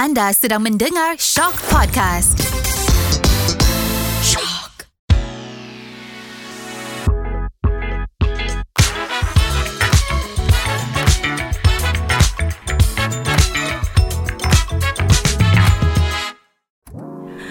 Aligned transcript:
Anda 0.00 0.32
sedang 0.32 0.64
mendengar 0.64 1.20
Shock 1.20 1.60
Podcast. 1.68 2.40
Shock. 4.24 4.88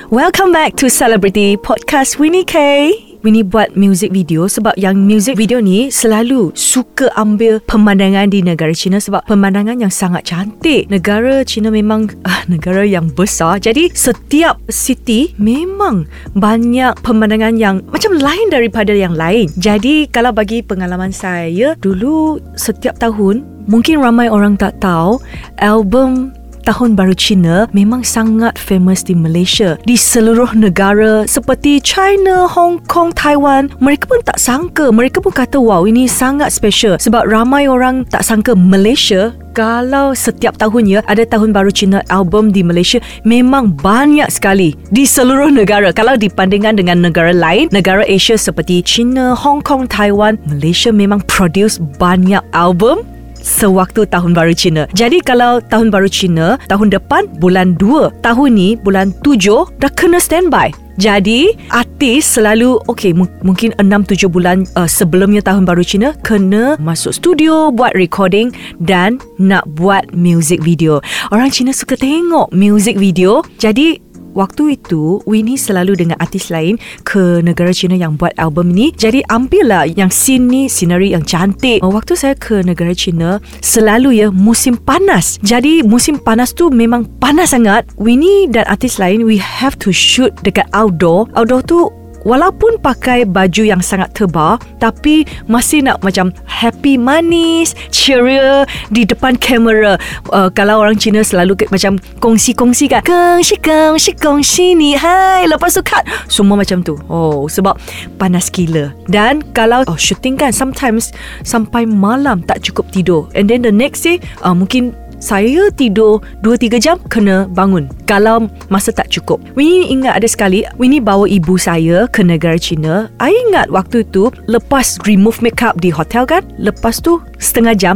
Welcome 0.09 0.49
back 0.49 0.73
to 0.81 0.89
Celebrity 0.89 1.53
Podcast 1.53 2.17
Winnie 2.17 2.49
K. 2.49 3.08
Winnie 3.19 3.43
buat 3.43 3.75
music 3.75 4.15
video 4.15 4.47
sebab 4.47 4.79
yang 4.79 4.95
music 4.95 5.35
video 5.35 5.59
ni 5.59 5.91
selalu 5.91 6.55
suka 6.55 7.11
ambil 7.19 7.59
pemandangan 7.67 8.31
di 8.31 8.39
negara 8.39 8.71
China 8.71 8.95
sebab 8.95 9.27
pemandangan 9.27 9.75
yang 9.75 9.91
sangat 9.91 10.31
cantik. 10.31 10.87
Negara 10.87 11.43
China 11.43 11.67
memang 11.67 12.07
uh, 12.23 12.41
negara 12.47 12.87
yang 12.87 13.11
besar. 13.11 13.59
Jadi 13.59 13.91
setiap 13.91 14.55
city 14.71 15.35
memang 15.35 16.07
banyak 16.31 16.95
pemandangan 17.03 17.59
yang 17.59 17.83
macam 17.91 18.15
lain 18.15 18.47
daripada 18.47 18.95
yang 18.95 19.11
lain. 19.11 19.51
Jadi 19.59 20.07
kalau 20.07 20.31
bagi 20.31 20.63
pengalaman 20.63 21.11
saya 21.11 21.75
dulu 21.83 22.39
setiap 22.55 22.95
tahun 23.03 23.43
mungkin 23.67 23.99
ramai 23.99 24.31
orang 24.31 24.55
tak 24.55 24.79
tahu 24.79 25.19
album 25.59 26.31
Tahun 26.65 26.95
Baru 26.97 27.15
Cina 27.15 27.67
memang 27.71 28.03
sangat 28.03 28.59
famous 28.59 29.05
di 29.05 29.15
Malaysia. 29.15 29.79
Di 29.83 29.95
seluruh 29.95 30.55
negara 30.55 31.23
seperti 31.25 31.79
China, 31.83 32.47
Hong 32.49 32.79
Kong, 32.87 33.15
Taiwan, 33.15 33.71
mereka 33.83 34.09
pun 34.09 34.19
tak 34.23 34.37
sangka. 34.41 34.91
Mereka 34.91 35.23
pun 35.23 35.31
kata, 35.31 35.59
wow, 35.59 35.87
ini 35.87 36.05
sangat 36.09 36.51
special. 36.51 36.99
Sebab 36.99 37.27
ramai 37.27 37.69
orang 37.69 38.03
tak 38.07 38.25
sangka 38.25 38.57
Malaysia 38.57 39.33
kalau 39.59 40.15
setiap 40.15 40.55
tahun 40.55 40.87
ya 40.87 40.99
ada 41.09 41.27
tahun 41.27 41.51
baru 41.51 41.67
Cina 41.73 41.99
album 42.07 42.55
di 42.55 42.63
Malaysia 42.63 43.03
memang 43.27 43.75
banyak 43.75 44.31
sekali 44.31 44.77
di 44.93 45.03
seluruh 45.03 45.51
negara 45.51 45.91
kalau 45.91 46.15
dibandingkan 46.15 46.79
dengan 46.79 47.03
negara 47.03 47.35
lain 47.35 47.67
negara 47.75 48.07
Asia 48.07 48.39
seperti 48.39 48.79
China, 48.85 49.35
Hong 49.35 49.59
Kong, 49.59 49.89
Taiwan 49.89 50.39
Malaysia 50.47 50.95
memang 50.95 51.19
produce 51.27 51.81
banyak 51.99 52.39
album 52.55 53.03
sewaktu 53.41 54.05
tahun 54.07 54.35
baru 54.35 54.53
Cina. 54.53 54.83
Jadi 54.93 55.23
kalau 55.23 55.63
tahun 55.63 55.89
baru 55.89 56.07
Cina, 56.11 56.59
tahun 56.67 56.91
depan 56.93 57.27
bulan 57.39 57.75
2, 57.79 58.23
tahun 58.23 58.49
ni 58.55 58.75
bulan 58.75 59.15
7 59.23 59.67
dah 59.79 59.91
kena 59.95 60.19
standby. 60.19 60.71
Jadi 60.99 61.55
artis 61.71 62.27
selalu 62.27 62.75
okay 62.91 63.15
m- 63.15 63.31
mungkin 63.39 63.71
6 63.79 63.87
7 64.19 64.27
bulan 64.27 64.67
uh, 64.75 64.83
sebelumnya 64.83 65.39
tahun 65.39 65.63
baru 65.63 65.79
Cina 65.79 66.11
kena 66.27 66.75
masuk 66.75 67.15
studio 67.15 67.71
buat 67.71 67.95
recording 67.95 68.51
dan 68.83 69.15
nak 69.39 69.63
buat 69.79 70.11
music 70.11 70.59
video. 70.59 70.99
Orang 71.31 71.55
Cina 71.55 71.71
suka 71.71 71.95
tengok 71.95 72.51
music 72.51 72.99
video. 72.99 73.47
Jadi 73.63 74.08
Waktu 74.39 74.79
itu 74.79 75.19
Winnie 75.27 75.59
selalu 75.59 75.99
dengan 75.99 76.15
artis 76.23 76.47
lain 76.47 76.79
ke 77.03 77.43
negara 77.43 77.75
China 77.75 77.99
yang 77.99 78.15
buat 78.15 78.31
album 78.39 78.71
ni. 78.71 78.95
Jadi 78.95 79.19
ambillah 79.27 79.83
yang 79.99 80.07
scene 80.07 80.47
ni 80.47 80.71
scenery 80.71 81.11
yang 81.11 81.27
cantik. 81.27 81.83
Uh, 81.83 81.91
waktu 81.91 82.15
saya 82.15 82.39
ke 82.39 82.63
negara 82.63 82.95
China 82.95 83.43
selalu 83.59 84.23
ya 84.23 84.31
musim 84.31 84.79
panas. 84.79 85.35
Jadi 85.43 85.83
musim 85.83 86.15
panas 86.15 86.55
tu 86.55 86.71
memang 86.71 87.03
panas 87.19 87.51
sangat. 87.51 87.83
Winnie 87.99 88.47
dan 88.47 88.63
artis 88.71 88.95
lain 88.95 89.27
we 89.27 89.35
have 89.35 89.75
to 89.75 89.91
shoot 89.91 90.31
dekat 90.47 90.71
outdoor. 90.71 91.27
Outdoor 91.35 91.59
tu 91.67 91.91
Walaupun 92.27 92.79
pakai 92.83 93.23
baju 93.23 93.63
yang 93.63 93.79
sangat 93.79 94.11
tebal 94.15 94.59
Tapi 94.79 95.23
masih 95.47 95.85
nak 95.85 96.03
macam 96.03 96.35
happy 96.45 96.99
manis 96.99 97.75
Ceria 97.89 98.67
di 98.91 99.07
depan 99.07 99.39
kamera. 99.39 99.95
Uh, 100.31 100.51
Kalau 100.51 100.83
orang 100.83 100.99
Cina 100.99 101.23
selalu 101.23 101.63
ke, 101.63 101.65
macam 101.71 101.95
kongsi-kongsi 102.19 102.85
kan 102.91 103.01
Kongsi, 103.05 103.55
kongsi, 103.59 104.11
kongsi 104.15 104.67
ni 104.75 104.95
Hai 104.99 105.47
Lepas 105.47 105.75
tu 105.75 105.83
cut. 105.83 106.03
Semua 106.27 106.59
macam 106.59 106.83
tu. 106.83 106.99
Oh 107.07 107.47
sebab 107.47 107.79
panas 108.19 108.51
gila. 108.51 108.91
Dan 109.07 109.41
kalau 109.55 109.87
oh, 109.87 109.99
shooting 109.99 110.35
kan 110.35 110.51
Sometimes 110.51 111.15
sampai 111.43 111.87
malam 111.87 112.43
tak 112.43 112.63
cukup 112.63 112.89
tidur. 112.91 113.31
And 113.35 113.47
then 113.47 113.63
the 113.63 113.73
next 113.73 114.03
day 114.03 114.19
uh, 114.43 114.55
Mungkin 114.55 115.08
saya 115.19 115.71
tidur 115.75 116.23
2-3 116.43 116.79
jam 116.79 116.97
kena 117.07 117.47
bangun 117.51 117.87
kalau 118.07 118.47
masa 118.67 118.91
tak 118.91 119.11
cukup. 119.11 119.39
Winnie 119.55 119.91
ingat 119.91 120.19
ada 120.19 120.27
sekali 120.27 120.63
Winnie 120.79 121.03
bawa 121.03 121.27
ibu 121.27 121.59
saya 121.59 122.07
ke 122.09 122.23
negara 122.23 122.55
China. 122.59 123.07
I 123.23 123.31
ingat 123.47 123.71
waktu 123.71 124.07
tu 124.09 124.31
lepas 124.47 124.99
remove 125.07 125.39
makeup 125.39 125.79
di 125.79 125.91
hotel 125.91 126.27
kan, 126.27 126.43
lepas 126.59 126.99
tu 126.99 127.19
setengah 127.39 127.75
jam 127.75 127.95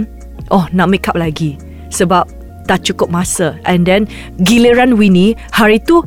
oh 0.52 0.68
nak 0.72 0.92
makeup 0.92 1.16
lagi 1.16 1.60
sebab 1.92 2.28
tak 2.68 2.88
cukup 2.88 3.12
masa. 3.12 3.60
And 3.68 3.84
then 3.84 4.08
giliran 4.44 4.96
Winnie 4.96 5.36
hari 5.52 5.84
tu 5.84 6.04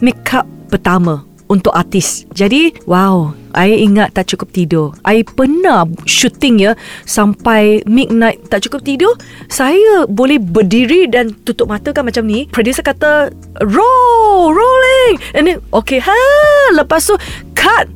makeup 0.00 0.48
pertama 0.72 1.27
untuk 1.48 1.72
artis. 1.74 2.28
Jadi, 2.32 2.72
wow, 2.84 3.32
I 3.56 3.74
ingat 3.82 4.14
tak 4.14 4.30
cukup 4.30 4.52
tidur. 4.52 4.94
I 5.02 5.24
pernah 5.24 5.88
shooting 6.04 6.60
ya 6.62 6.76
sampai 7.08 7.82
midnight 7.88 8.44
tak 8.52 8.68
cukup 8.68 8.84
tidur. 8.84 9.16
Saya 9.50 10.06
boleh 10.06 10.38
berdiri 10.38 11.08
dan 11.10 11.34
tutup 11.42 11.68
mata 11.72 11.90
kan 11.90 12.06
macam 12.06 12.28
ni. 12.28 12.46
Producer 12.52 12.84
kata, 12.84 13.32
roll, 13.64 14.54
rolling. 14.54 15.18
And 15.34 15.48
then, 15.48 15.58
okay, 15.74 15.98
ha, 15.98 16.14
lepas 16.76 17.08
tu, 17.08 17.16
cut. 17.56 17.88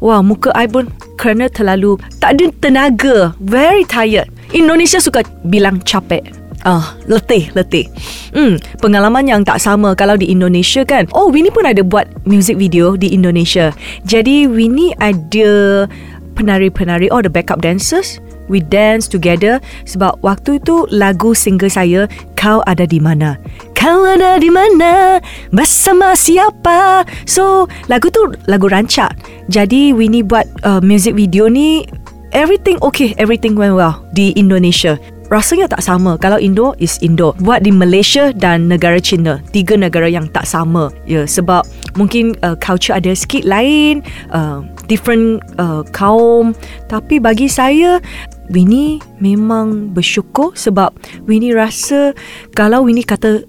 Wah, 0.00 0.24
muka 0.24 0.48
I 0.56 0.64
pun 0.64 0.88
kerana 1.20 1.52
terlalu 1.52 2.00
tak 2.24 2.40
ada 2.40 2.48
tenaga. 2.64 3.36
Very 3.44 3.84
tired. 3.84 4.32
Indonesia 4.56 4.96
suka 4.96 5.20
bilang 5.44 5.84
capek. 5.84 6.39
Ah, 6.60 6.92
letih, 7.08 7.48
letih. 7.56 7.88
Hmm, 8.36 8.60
pengalaman 8.84 9.24
yang 9.24 9.40
tak 9.48 9.64
sama 9.64 9.96
kalau 9.96 10.20
di 10.20 10.28
Indonesia 10.28 10.84
kan. 10.84 11.08
Oh, 11.16 11.32
Winnie 11.32 11.52
pun 11.52 11.64
ada 11.64 11.80
buat 11.80 12.04
music 12.28 12.60
video 12.60 13.00
di 13.00 13.16
Indonesia. 13.16 13.72
Jadi 14.04 14.44
Winnie 14.44 14.92
ada 15.00 15.88
penari-penari, 16.36 17.08
oh 17.08 17.24
the 17.24 17.32
backup 17.32 17.64
dancers. 17.64 18.20
We 18.50 18.58
dance 18.58 19.06
together 19.06 19.62
sebab 19.86 20.26
waktu 20.26 20.58
itu 20.58 20.82
lagu 20.90 21.38
single 21.38 21.70
saya 21.70 22.10
Kau 22.34 22.66
ada 22.66 22.82
di 22.82 22.98
mana? 22.98 23.38
Kau 23.78 24.02
ada 24.02 24.42
di 24.42 24.50
mana? 24.50 25.22
Bersama 25.54 26.18
siapa? 26.18 27.06
So, 27.30 27.70
lagu 27.86 28.10
tu 28.10 28.26
lagu 28.50 28.66
rancak. 28.66 29.14
Jadi 29.46 29.94
Winnie 29.94 30.26
buat 30.26 30.50
uh, 30.66 30.82
music 30.82 31.14
video 31.14 31.46
ni 31.46 31.86
everything 32.34 32.74
okay, 32.82 33.14
everything 33.22 33.54
went 33.54 33.78
well 33.78 34.02
di 34.18 34.34
Indonesia 34.34 34.98
rasanya 35.30 35.70
tak 35.70 35.80
sama. 35.80 36.18
Kalau 36.18 36.36
Indo 36.36 36.74
is 36.82 36.98
Indo. 37.00 37.32
Buat 37.40 37.62
di 37.64 37.70
Malaysia 37.70 38.34
dan 38.34 38.66
negara 38.66 38.98
China, 38.98 39.38
tiga 39.54 39.78
negara 39.78 40.10
yang 40.10 40.26
tak 40.28 40.44
sama. 40.44 40.90
Ya, 41.06 41.24
sebab 41.24 41.64
mungkin 41.94 42.34
uh, 42.42 42.58
culture 42.58 42.92
ada 42.92 43.14
sikit 43.14 43.46
lain, 43.46 44.02
uh, 44.34 44.60
different 44.90 45.40
uh, 45.56 45.86
kaum. 45.94 46.52
Tapi 46.90 47.22
bagi 47.22 47.46
saya, 47.46 48.02
Winnie 48.50 48.98
memang 49.22 49.94
bersyukur 49.94 50.52
sebab 50.58 50.90
Winnie 51.30 51.54
rasa 51.54 52.12
kalau 52.58 52.84
Winnie 52.84 53.06
kata 53.06 53.46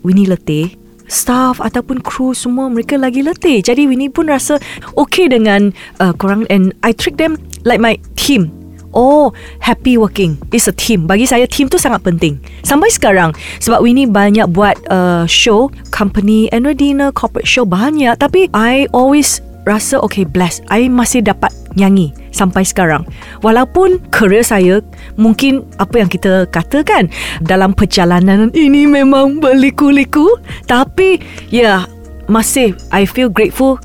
Winnie 0.00 0.24
letih, 0.24 0.72
staff 1.08 1.60
ataupun 1.60 2.00
kru 2.00 2.32
semua 2.32 2.72
mereka 2.72 2.96
lagi 2.96 3.20
letih. 3.20 3.60
Jadi 3.60 3.84
Winnie 3.84 4.08
pun 4.08 4.32
rasa 4.32 4.56
okay 4.96 5.28
dengan 5.28 5.76
uh, 6.00 6.16
korang 6.16 6.48
and 6.48 6.72
I 6.80 6.96
treat 6.96 7.20
them 7.20 7.36
like 7.68 7.80
my 7.80 8.00
team. 8.16 8.57
Oh, 8.96 9.36
happy 9.60 10.00
working 10.00 10.40
is 10.50 10.66
a 10.66 10.74
team. 10.74 11.04
Bagi 11.04 11.28
saya 11.28 11.44
team 11.44 11.68
tu 11.68 11.76
sangat 11.76 12.04
penting. 12.04 12.40
Sampai 12.64 12.88
sekarang 12.88 13.36
sebab 13.60 13.84
Winnie 13.84 14.08
banyak 14.08 14.48
buat 14.52 14.80
uh, 14.88 15.28
show, 15.28 15.68
company, 15.92 16.48
annual 16.50 16.76
dinner, 16.76 17.12
corporate 17.12 17.48
show 17.48 17.68
banyak. 17.68 18.16
Tapi 18.16 18.48
I 18.56 18.88
always 18.96 19.44
rasa 19.68 20.00
okay 20.00 20.24
blessed. 20.24 20.64
I 20.72 20.88
masih 20.88 21.20
dapat 21.20 21.52
nyanyi 21.76 22.16
sampai 22.32 22.64
sekarang. 22.64 23.04
Walaupun 23.44 24.00
career 24.08 24.40
saya 24.40 24.80
mungkin 25.20 25.68
apa 25.76 26.00
yang 26.00 26.08
kita 26.08 26.48
katakan 26.48 27.12
dalam 27.44 27.76
perjalanan 27.76 28.48
ini 28.56 28.88
memang 28.88 29.44
berliku-liku. 29.44 30.40
Tapi 30.64 31.20
ya 31.52 31.60
yeah, 31.60 31.80
masih 32.32 32.72
I 32.88 33.04
feel 33.04 33.28
grateful, 33.28 33.76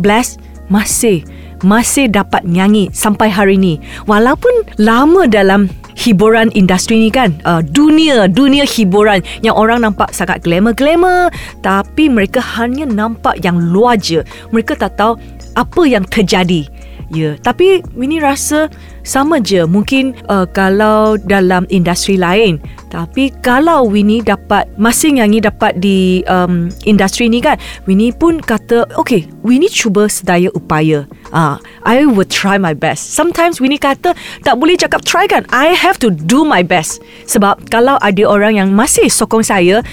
blessed, 0.00 0.40
masih 0.72 1.28
masih 1.64 2.10
dapat 2.10 2.44
nyanyi 2.44 2.90
sampai 2.92 3.28
hari 3.32 3.56
ini. 3.56 3.80
Walaupun 4.04 4.76
lama 4.80 5.24
dalam 5.28 5.68
hiburan 5.96 6.52
industri 6.52 7.00
ni 7.00 7.08
kan 7.08 7.32
uh, 7.48 7.64
dunia 7.64 8.28
dunia 8.28 8.68
hiburan 8.68 9.24
yang 9.40 9.56
orang 9.56 9.80
nampak 9.80 10.12
sangat 10.12 10.44
glamour-glamour 10.44 11.32
tapi 11.64 12.12
mereka 12.12 12.38
hanya 12.44 12.84
nampak 12.84 13.40
yang 13.40 13.56
luar 13.56 13.96
je 13.96 14.20
mereka 14.52 14.76
tak 14.76 15.00
tahu 15.00 15.16
apa 15.56 15.82
yang 15.88 16.04
terjadi 16.04 16.68
Ya, 17.06 17.38
tapi 17.38 17.86
Winnie 17.94 18.18
rasa 18.18 18.66
sama 19.06 19.38
je 19.38 19.62
mungkin 19.62 20.18
uh, 20.26 20.42
kalau 20.50 21.14
dalam 21.14 21.62
industri 21.70 22.18
lain. 22.18 22.58
Tapi 22.90 23.30
kalau 23.44 23.86
Winnie 23.86 24.24
dapat 24.24 24.66
masing 24.74 25.22
nyanyi 25.22 25.38
dapat 25.42 25.78
di 25.78 26.26
um, 26.26 26.66
industri 26.82 27.30
ni 27.30 27.38
kan, 27.38 27.54
Winnie 27.86 28.14
pun 28.14 28.42
kata, 28.42 28.88
okay, 28.98 29.30
Winnie 29.46 29.70
cuba 29.70 30.10
sedaya 30.10 30.50
upaya. 30.58 31.06
Ah, 31.30 31.54
uh, 31.54 31.54
I 31.86 32.02
will 32.02 32.26
try 32.26 32.58
my 32.58 32.74
best. 32.74 33.14
Sometimes 33.14 33.62
Winnie 33.62 33.78
kata 33.78 34.16
tak 34.42 34.54
boleh 34.58 34.74
cakap 34.74 35.06
try 35.06 35.30
kan. 35.30 35.46
I 35.54 35.74
have 35.76 36.02
to 36.02 36.10
do 36.10 36.42
my 36.42 36.66
best. 36.66 36.98
Sebab 37.30 37.70
kalau 37.70 38.00
ada 38.02 38.22
orang 38.26 38.58
yang 38.58 38.74
masih 38.74 39.06
sokong 39.06 39.46
saya, 39.46 39.86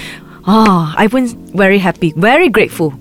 Ah, 0.43 0.91
I 0.99 1.07
pun 1.07 1.31
very 1.55 1.79
happy, 1.79 2.11
very 2.19 2.51
grateful. 2.51 2.91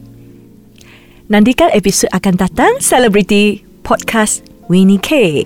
Nantikan 1.26 1.74
episod 1.74 2.06
akan 2.14 2.38
datang 2.38 2.78
Celebrity 2.78 3.66
Podcast 3.82 4.46
Winnie 4.70 5.02
K. 5.02 5.42